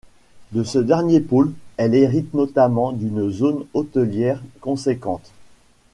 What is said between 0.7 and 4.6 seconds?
dernier pôle, elle hérite notamment d'une zone hôtelière